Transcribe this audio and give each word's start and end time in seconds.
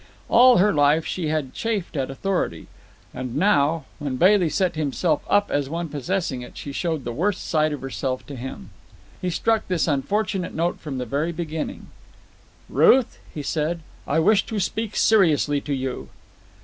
All 0.29 0.57
her 0.57 0.73
life 0.73 1.05
she 1.05 1.27
had 1.27 1.53
chafed 1.53 1.95
at 1.95 2.09
authority, 2.09 2.65
and 3.13 3.35
now, 3.35 3.85
when 3.99 4.15
Bailey 4.15 4.49
set 4.49 4.73
himself 4.75 5.21
up 5.29 5.51
as 5.51 5.69
one 5.69 5.89
possessing 5.89 6.41
it, 6.41 6.57
she 6.57 6.71
showed 6.71 7.03
the 7.03 7.11
worst 7.13 7.45
side 7.47 7.71
of 7.71 7.81
herself 7.81 8.25
to 8.25 8.35
him. 8.35 8.71
He 9.21 9.29
struck 9.29 9.67
this 9.67 9.87
unfortunate 9.87 10.55
note 10.55 10.79
from 10.79 10.97
the 10.97 11.05
very 11.05 11.31
beginning. 11.31 11.89
"Ruth," 12.67 13.19
he 13.31 13.43
said, 13.43 13.81
"I 14.07 14.17
wish 14.17 14.43
to 14.47 14.59
speak 14.59 14.95
seriously 14.95 15.61
to 15.61 15.73
you." 15.75 16.09